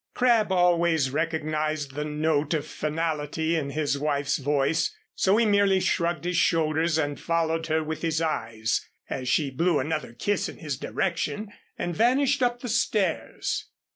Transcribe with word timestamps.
Crabb 0.15 0.51
always 0.51 1.11
recognized 1.11 1.93
the 1.93 2.03
note 2.03 2.55
of 2.55 2.65
finality 2.65 3.55
in 3.55 3.69
his 3.69 3.99
wife's 3.99 4.37
voice, 4.37 4.95
so 5.13 5.37
he 5.37 5.45
merely 5.45 5.79
shrugged 5.79 6.25
his 6.25 6.37
shoulders 6.37 6.97
and 6.97 7.19
followed 7.19 7.67
her 7.67 7.83
with 7.83 8.01
his 8.01 8.19
eyes 8.19 8.83
as 9.11 9.29
she 9.29 9.51
blew 9.51 9.77
another 9.77 10.13
kiss 10.13 10.49
in 10.49 10.57
his 10.57 10.75
direction 10.75 11.53
and 11.77 11.95
vanished 11.95 12.41
up 12.41 12.61
the 12.61 12.67
stairs. 12.67 13.67